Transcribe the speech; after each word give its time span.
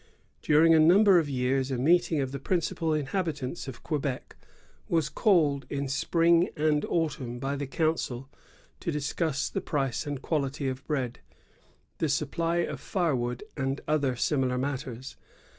During 0.41 0.73
a 0.73 0.79
number 0.79 1.19
of 1.19 1.29
years 1.29 1.69
a 1.69 1.77
meeting 1.77 2.21
of 2.21 2.31
the 2.31 2.39
principal 2.39 2.91
inhabitants 2.91 3.67
of 3.67 3.83
Quebec 3.83 4.35
was 4.89 5.09
called 5.09 5.67
in 5.69 5.87
spring 5.87 6.49
and 6.57 6.83
autumn 6.85 7.37
by 7.37 7.55
the 7.55 7.67
council 7.67 8.27
to 8.79 8.91
discuss 8.91 9.47
the 9.47 9.61
price 9.61 10.07
and 10.07 10.19
quality 10.19 10.67
of 10.67 10.83
bread, 10.87 11.19
the 11.99 12.09
supply 12.09 12.57
of 12.65 12.79
firewood, 12.79 13.43
and 13.55 13.81
other 13.87 14.15
similar 14.15 14.57
matters. 14.57 15.17